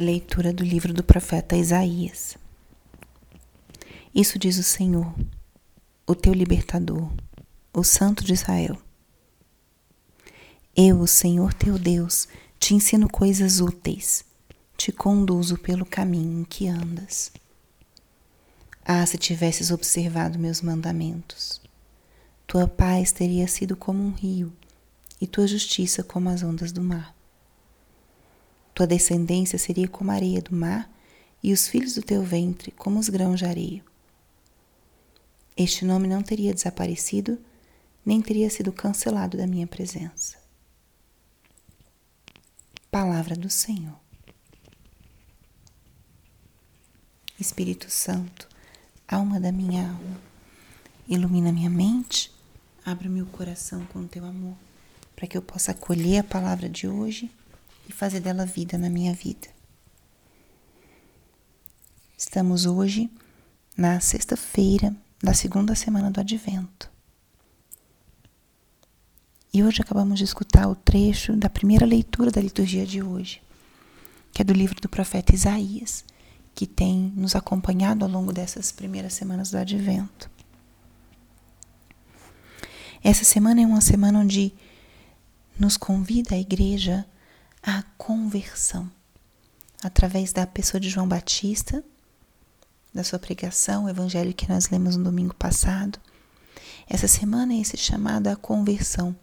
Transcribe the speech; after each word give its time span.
Leitura 0.00 0.52
do 0.52 0.62
livro 0.62 0.94
do 0.94 1.02
profeta 1.02 1.56
Isaías. 1.56 2.36
Isso 4.14 4.38
diz 4.38 4.56
o 4.56 4.62
Senhor, 4.62 5.12
o 6.06 6.14
teu 6.14 6.32
libertador, 6.32 7.10
o 7.72 7.82
Santo 7.82 8.22
de 8.22 8.32
Israel. 8.32 8.80
Eu, 10.76 11.00
o 11.00 11.08
Senhor 11.08 11.52
teu 11.52 11.76
Deus, 11.76 12.28
te 12.60 12.76
ensino 12.76 13.08
coisas 13.10 13.58
úteis, 13.58 14.24
te 14.76 14.92
conduzo 14.92 15.58
pelo 15.58 15.84
caminho 15.84 16.42
em 16.42 16.44
que 16.44 16.68
andas. 16.68 17.32
Ah, 18.84 19.04
se 19.04 19.18
tivesses 19.18 19.72
observado 19.72 20.38
meus 20.38 20.62
mandamentos, 20.62 21.60
tua 22.46 22.68
paz 22.68 23.10
teria 23.10 23.48
sido 23.48 23.74
como 23.74 24.00
um 24.00 24.12
rio 24.12 24.52
e 25.20 25.26
tua 25.26 25.48
justiça 25.48 26.04
como 26.04 26.28
as 26.28 26.44
ondas 26.44 26.70
do 26.70 26.82
mar. 26.82 27.17
Tua 28.78 28.86
descendência 28.86 29.58
seria 29.58 29.88
como 29.88 30.12
a 30.12 30.14
areia 30.14 30.40
do 30.40 30.54
mar, 30.54 30.88
e 31.42 31.52
os 31.52 31.66
filhos 31.66 31.94
do 31.94 32.00
teu 32.00 32.22
ventre 32.22 32.70
como 32.70 33.00
os 33.00 33.08
grãos 33.08 33.40
de 33.40 33.44
areia. 33.44 33.84
Este 35.56 35.84
nome 35.84 36.06
não 36.06 36.22
teria 36.22 36.54
desaparecido, 36.54 37.40
nem 38.06 38.22
teria 38.22 38.48
sido 38.48 38.70
cancelado 38.70 39.36
da 39.36 39.48
minha 39.48 39.66
presença. 39.66 40.38
Palavra 42.88 43.34
do 43.34 43.50
Senhor. 43.50 43.98
Espírito 47.36 47.90
Santo, 47.90 48.48
alma 49.08 49.40
da 49.40 49.50
minha 49.50 49.88
alma, 49.88 50.20
ilumina 51.08 51.50
minha 51.50 51.68
mente, 51.68 52.30
abre 52.86 53.08
meu 53.08 53.26
coração 53.26 53.84
com 53.86 54.02
o 54.02 54.08
teu 54.08 54.24
amor, 54.24 54.56
para 55.16 55.26
que 55.26 55.36
eu 55.36 55.42
possa 55.42 55.72
acolher 55.72 56.18
a 56.18 56.22
palavra 56.22 56.68
de 56.68 56.86
hoje 56.86 57.28
e 57.88 57.92
fazer 57.92 58.20
dela 58.20 58.44
vida 58.44 58.76
na 58.76 58.90
minha 58.90 59.14
vida. 59.14 59.48
Estamos 62.16 62.66
hoje 62.66 63.10
na 63.76 64.00
sexta-feira 64.00 64.94
da 65.22 65.32
segunda 65.32 65.74
semana 65.74 66.10
do 66.10 66.20
Advento. 66.20 66.90
E 69.52 69.62
hoje 69.62 69.80
acabamos 69.80 70.18
de 70.18 70.24
escutar 70.24 70.68
o 70.68 70.74
trecho 70.74 71.34
da 71.34 71.48
primeira 71.48 71.86
leitura 71.86 72.30
da 72.30 72.40
liturgia 72.40 72.84
de 72.84 73.02
hoje, 73.02 73.40
que 74.32 74.42
é 74.42 74.44
do 74.44 74.52
livro 74.52 74.80
do 74.80 74.88
profeta 74.88 75.34
Isaías, 75.34 76.04
que 76.54 76.66
tem 76.66 77.12
nos 77.16 77.34
acompanhado 77.34 78.04
ao 78.04 78.10
longo 78.10 78.32
dessas 78.32 78.70
primeiras 78.70 79.14
semanas 79.14 79.50
do 79.50 79.56
Advento. 79.56 80.30
Essa 83.02 83.24
semana 83.24 83.62
é 83.62 83.66
uma 83.66 83.80
semana 83.80 84.18
onde 84.18 84.52
nos 85.58 85.76
convida 85.76 86.34
a 86.34 86.38
igreja 86.38 87.06
a 87.62 87.82
conversão 87.96 88.90
através 89.82 90.32
da 90.32 90.46
pessoa 90.46 90.80
de 90.80 90.88
João 90.88 91.08
Batista, 91.08 91.84
da 92.92 93.04
sua 93.04 93.18
pregação, 93.18 93.84
o 93.84 93.88
evangelho 93.88 94.34
que 94.34 94.48
nós 94.48 94.68
lemos 94.70 94.96
no 94.96 95.04
domingo 95.04 95.34
passado. 95.34 96.00
Essa 96.88 97.06
semana 97.06 97.52
é 97.52 97.60
esse 97.60 97.76
chamado 97.76 98.28
à 98.28 98.36
conversão, 98.36 99.14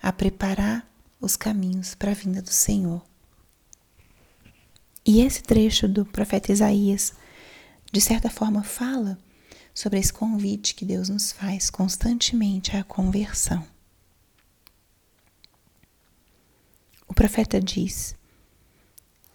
a 0.00 0.12
preparar 0.12 0.88
os 1.20 1.36
caminhos 1.36 1.94
para 1.94 2.12
a 2.12 2.14
vinda 2.14 2.40
do 2.40 2.50
Senhor. 2.50 3.04
E 5.04 5.20
esse 5.20 5.42
trecho 5.42 5.88
do 5.88 6.04
profeta 6.04 6.52
Isaías, 6.52 7.12
de 7.92 8.00
certa 8.00 8.30
forma, 8.30 8.62
fala 8.62 9.18
sobre 9.74 9.98
esse 9.98 10.12
convite 10.12 10.74
que 10.74 10.84
Deus 10.84 11.08
nos 11.08 11.32
faz 11.32 11.70
constantemente 11.70 12.76
à 12.76 12.84
conversão. 12.84 13.66
O 17.06 17.07
profeta 17.18 17.60
diz: 17.60 18.14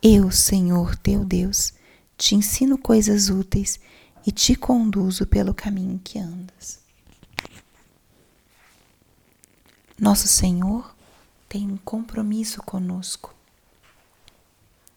Eu, 0.02 0.31
Senhor 0.31 0.95
teu 0.95 1.26
Deus, 1.26 1.73
te 2.17 2.34
ensino 2.34 2.78
coisas 2.78 3.28
úteis 3.28 3.78
e 4.25 4.31
te 4.31 4.56
conduzo 4.56 5.28
pelo 5.28 5.53
caminho 5.53 6.00
que 6.02 6.17
andas. 6.17 6.80
Nosso 10.00 10.30
Senhor 10.30 10.96
tem 11.50 11.69
um 11.69 11.75
compromisso 11.75 12.63
conosco. 12.63 13.35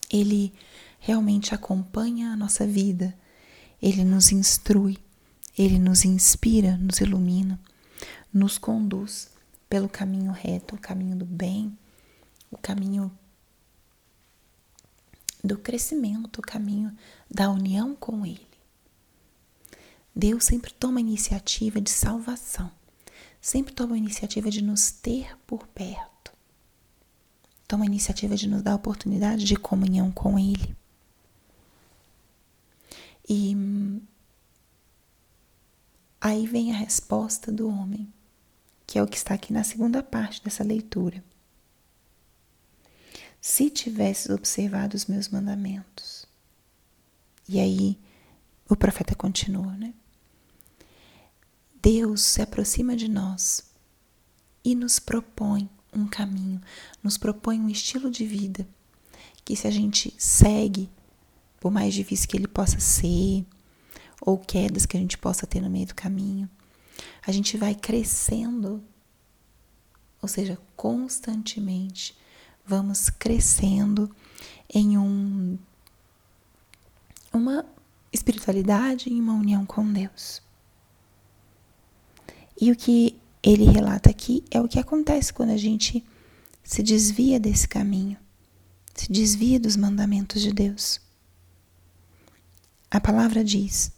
Ele 0.09 0.55
realmente 1.01 1.53
acompanha 1.53 2.31
a 2.31 2.37
nossa 2.37 2.65
vida, 2.65 3.13
ele 3.83 4.05
nos 4.05 4.31
instrui, 4.31 4.97
ele 5.59 5.81
nos 5.81 6.05
inspira, 6.05 6.77
nos 6.77 7.01
ilumina, 7.01 7.59
nos 8.33 8.59
conduz 8.59 9.29
pelo 9.69 9.89
caminho 9.89 10.31
reto, 10.31 10.77
o 10.77 10.81
caminho 10.81 11.17
do 11.17 11.25
bem, 11.25 11.77
o 12.51 12.59
caminho 12.59 13.11
do 15.43 15.57
crescimento, 15.57 16.39
o 16.39 16.43
caminho 16.43 16.97
da 17.31 17.51
união 17.51 17.95
com 17.95 18.27
Ele. 18.27 18.47
Deus 20.15 20.45
sempre 20.45 20.73
toma 20.73 20.99
a 20.99 21.01
iniciativa 21.01 21.81
de 21.81 21.91
salvação, 21.91 22.71
sempre 23.41 23.73
toma 23.73 23.95
a 23.95 23.99
iniciativa 23.99 24.51
de 24.51 24.63
nos 24.63 24.91
ter 24.91 25.37
por 25.47 25.67
perto, 25.69 26.33
toma 27.69 27.85
a 27.85 27.87
iniciativa 27.87 28.35
de 28.35 28.49
nos 28.49 28.63
dar 28.63 28.73
a 28.73 28.77
oportunidade 28.77 29.45
de 29.45 29.57
comunhão 29.57 30.11
com 30.11 30.39
Ele. 30.39 30.77
E 33.29 33.55
aí 36.21 36.47
vem 36.47 36.73
a 36.73 36.77
resposta 36.77 37.53
do 37.53 37.69
homem, 37.69 38.13
que 38.87 38.99
é 38.99 39.03
o 39.03 39.07
que 39.07 39.17
está 39.17 39.35
aqui 39.35 39.53
na 39.53 39.65
segunda 39.65 40.03
parte 40.03 40.43
dessa 40.43 40.65
leitura 40.65 41.23
se 43.47 43.71
tivesses 43.71 44.29
observado 44.29 44.97
os 44.97 45.07
meus 45.07 45.29
mandamentos. 45.29 46.27
E 47.49 47.61
aí 47.61 47.97
o 48.69 48.75
profeta 48.75 49.15
continua, 49.15 49.73
né? 49.77 49.95
Deus 51.81 52.23
se 52.23 52.43
aproxima 52.43 52.97
de 52.97 53.07
nós 53.07 53.63
e 54.65 54.75
nos 54.75 54.99
propõe 54.99 55.71
um 55.93 56.09
caminho, 56.09 56.61
nos 57.01 57.17
propõe 57.17 57.61
um 57.61 57.69
estilo 57.69 58.11
de 58.11 58.27
vida 58.27 58.67
que 59.45 59.55
se 59.55 59.69
a 59.69 59.71
gente 59.71 60.13
segue, 60.19 60.91
por 61.61 61.71
mais 61.71 61.95
difícil 61.95 62.29
que 62.29 62.37
ele 62.37 62.49
possa 62.49 62.81
ser, 62.81 63.47
ou 64.21 64.39
quedas 64.39 64.87
que 64.87 64.97
a 64.97 65.01
gente 65.01 65.17
possa 65.17 65.47
ter 65.47 65.61
no 65.61 65.71
meio 65.71 65.87
do 65.87 65.95
caminho, 65.95 66.51
a 67.25 67.31
gente 67.31 67.57
vai 67.57 67.77
crescendo, 67.77 68.83
ou 70.21 70.29
seja, 70.29 70.59
constantemente 70.75 72.26
vamos 72.67 73.09
crescendo 73.09 74.11
em 74.69 74.99
um, 74.99 75.57
uma 77.33 77.65
espiritualidade 78.13 79.09
e 79.09 79.21
uma 79.21 79.35
união 79.35 79.65
com 79.65 79.91
Deus. 79.93 80.43
E 82.61 82.73
o 82.73 82.77
que 82.77 83.17
ele 83.43 83.65
relata 83.65 84.11
aqui 84.11 84.43
é 84.51 84.61
o 84.61 84.69
que 84.69 84.79
acontece 84.79 85.33
quando 85.33 85.51
a 85.51 85.57
gente 85.57 86.05
se 86.65 86.83
desvia 86.83 87.39
desse 87.39 87.69
caminho, 87.69 88.17
se 88.95 89.13
desvia 89.13 89.61
dos 89.61 89.77
mandamentos 89.77 90.43
de 90.43 90.53
Deus. 90.53 91.01
A 92.91 93.01
palavra 93.01 93.45
diz: 93.45 93.93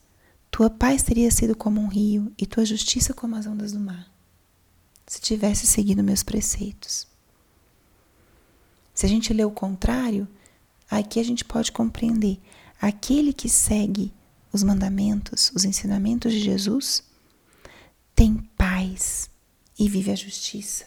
Tua 0.51 0.69
paz 0.69 1.03
teria 1.03 1.31
sido 1.31 1.57
como 1.57 1.81
um 1.81 1.89
rio 1.89 2.33
e 2.37 2.45
tua 2.45 2.65
justiça 2.65 3.15
como 3.15 3.37
as 3.37 3.47
ondas 3.47 3.73
do 3.73 3.81
mar, 3.81 4.13
se 5.07 5.21
tivesse 5.21 5.67
seguido 5.67 6.03
meus 6.03 6.23
preceitos. 6.23 7.07
Se 8.99 9.07
a 9.07 9.09
gente 9.09 9.33
lê 9.33 9.45
o 9.45 9.51
contrário, 9.53 10.27
aqui 10.91 11.21
a 11.21 11.23
gente 11.23 11.45
pode 11.45 11.71
compreender 11.71 12.41
aquele 12.81 13.33
que 13.33 13.49
segue 13.49 14.13
os 14.53 14.65
mandamentos, 14.65 15.53
os 15.55 15.65
ensinamentos 15.65 16.33
de 16.33 16.41
Jesus, 16.41 17.05
tem 18.13 18.35
paz 18.57 19.31
e 19.79 19.89
vive 19.89 20.11
a 20.11 20.17
justiça. 20.17 20.85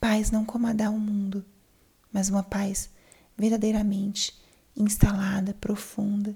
Paz 0.00 0.30
não 0.30 0.46
como 0.46 0.66
a 0.66 0.72
dá 0.72 0.88
o 0.88 0.98
mundo, 0.98 1.44
mas 2.10 2.30
uma 2.30 2.42
paz 2.42 2.88
verdadeiramente 3.36 4.34
instalada, 4.74 5.52
profunda, 5.52 6.34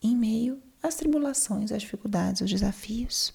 em 0.00 0.16
meio 0.16 0.62
às 0.80 0.94
tribulações, 0.94 1.72
às 1.72 1.82
dificuldades, 1.82 2.40
aos 2.40 2.50
desafios. 2.52 3.34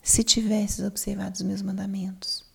Se 0.00 0.22
tivesses 0.22 0.86
observado 0.86 1.34
os 1.34 1.42
meus 1.42 1.60
mandamentos, 1.60 2.46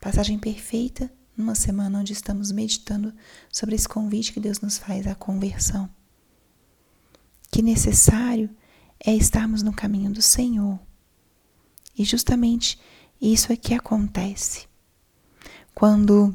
Passagem 0.00 0.38
perfeita 0.38 1.12
numa 1.36 1.54
semana 1.54 2.00
onde 2.00 2.14
estamos 2.14 2.50
meditando 2.50 3.14
sobre 3.52 3.74
esse 3.74 3.86
convite 3.86 4.32
que 4.32 4.40
Deus 4.40 4.58
nos 4.60 4.78
faz 4.78 5.06
à 5.06 5.14
conversão. 5.14 5.90
Que 7.50 7.60
necessário 7.60 8.48
é 8.98 9.14
estarmos 9.14 9.62
no 9.62 9.74
caminho 9.74 10.10
do 10.10 10.22
Senhor. 10.22 10.80
E 11.96 12.02
justamente 12.02 12.80
isso 13.20 13.52
é 13.52 13.56
que 13.56 13.74
acontece. 13.74 14.66
Quando 15.74 16.34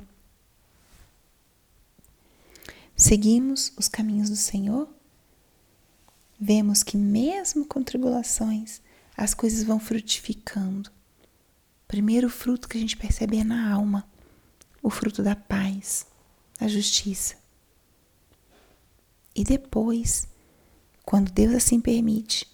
seguimos 2.95 3.73
os 3.75 3.87
caminhos 3.87 4.29
do 4.29 4.35
Senhor, 4.35 4.87
vemos 6.39 6.83
que 6.83 6.97
mesmo 6.97 7.65
com 7.65 7.83
tribulações, 7.83 8.79
as 9.17 9.33
coisas 9.33 9.63
vão 9.63 9.79
frutificando 9.79 10.94
primeiro 11.87 12.29
fruto 12.29 12.67
que 12.67 12.77
a 12.77 12.81
gente 12.81 12.97
percebe 12.97 13.37
é 13.37 13.43
na 13.43 13.71
alma, 13.71 14.07
o 14.81 14.89
fruto 14.89 15.23
da 15.23 15.35
paz, 15.35 16.05
da 16.59 16.67
justiça. 16.67 17.35
E 19.35 19.43
depois, 19.43 20.27
quando 21.03 21.31
Deus 21.31 21.53
assim 21.53 21.79
permite, 21.79 22.47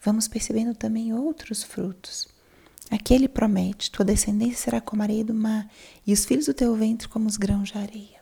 vamos 0.00 0.28
percebendo 0.28 0.74
também 0.74 1.12
outros 1.12 1.62
frutos. 1.62 2.28
Aqui 2.90 3.14
ele 3.14 3.28
promete: 3.28 3.90
tua 3.90 4.04
descendência 4.04 4.56
será 4.56 4.80
como 4.80 5.02
a 5.02 5.04
areia 5.04 5.24
do 5.24 5.34
mar, 5.34 5.70
e 6.06 6.12
os 6.12 6.24
filhos 6.24 6.46
do 6.46 6.54
teu 6.54 6.74
ventre 6.76 7.08
como 7.08 7.26
os 7.26 7.36
grãos 7.36 7.70
de 7.70 7.78
areia. 7.78 8.20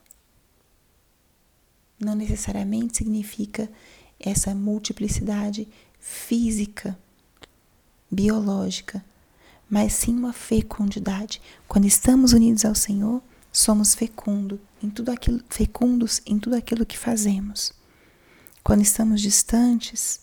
Não 1.98 2.14
necessariamente 2.14 2.96
significa 2.96 3.70
essa 4.18 4.54
multiplicidade 4.54 5.68
física, 5.98 6.98
biológica, 8.10 9.04
mas 9.68 9.92
sim 9.92 10.14
uma 10.14 10.32
fecundidade. 10.32 11.40
Quando 11.66 11.86
estamos 11.86 12.32
unidos 12.32 12.64
ao 12.64 12.74
Senhor, 12.74 13.22
somos 13.52 13.94
fecundo 13.94 14.60
em 14.82 14.90
tudo 14.90 15.10
aquilo, 15.10 15.40
fecundos 15.48 16.20
em 16.26 16.38
tudo 16.38 16.56
aquilo 16.56 16.86
que 16.86 16.98
fazemos. 16.98 17.72
Quando 18.62 18.82
estamos 18.82 19.20
distantes, 19.20 20.20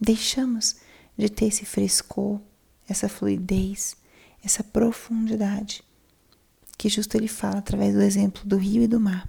deixamos 0.00 0.76
de 1.16 1.28
ter 1.28 1.46
esse 1.46 1.64
frescor, 1.64 2.40
essa 2.88 3.08
fluidez, 3.08 3.96
essa 4.42 4.62
profundidade 4.62 5.82
que 6.78 6.88
justo 6.88 7.16
ele 7.16 7.26
fala 7.26 7.58
através 7.58 7.94
do 7.94 8.00
exemplo 8.00 8.42
do 8.44 8.56
rio 8.56 8.84
e 8.84 8.86
do 8.86 9.00
mar. 9.00 9.28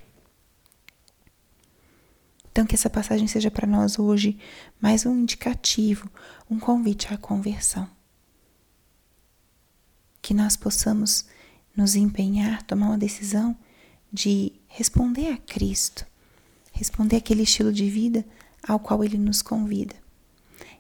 Então, 2.52 2.66
que 2.66 2.76
essa 2.76 2.90
passagem 2.90 3.28
seja 3.28 3.50
para 3.50 3.66
nós 3.66 3.98
hoje 3.98 4.38
mais 4.80 5.06
um 5.06 5.16
indicativo, 5.16 6.10
um 6.50 6.60
convite 6.60 7.12
à 7.12 7.18
conversão. 7.18 7.90
Que 10.30 10.34
nós 10.36 10.56
possamos 10.56 11.26
nos 11.76 11.96
empenhar, 11.96 12.62
tomar 12.62 12.90
uma 12.90 13.00
decisão 13.00 13.58
de 14.14 14.54
responder 14.68 15.34
a 15.34 15.38
Cristo, 15.38 16.06
responder 16.72 17.16
aquele 17.16 17.42
estilo 17.42 17.74
de 17.74 17.90
vida 17.90 18.24
ao 18.62 18.80
qual 18.80 19.04
Ele 19.04 19.18
nos 19.18 19.42
convida. 19.42 19.96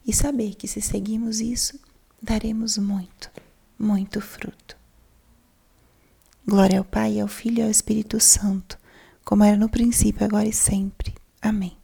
E 0.05 0.13
saber 0.13 0.53
que 0.53 0.67
se 0.67 0.79
seguirmos 0.81 1.39
isso, 1.39 1.79
daremos 2.21 2.77
muito, 2.77 3.31
muito 3.79 4.21
fruto. 4.21 4.77
Glória 6.47 6.77
ao 6.77 6.85
Pai, 6.85 7.19
ao 7.19 7.27
Filho 7.27 7.57
e 7.57 7.63
ao 7.63 7.71
Espírito 7.71 8.19
Santo, 8.19 8.77
como 9.25 9.43
era 9.43 9.57
no 9.57 9.67
princípio, 9.67 10.23
agora 10.23 10.47
e 10.47 10.53
sempre. 10.53 11.15
Amém. 11.41 11.78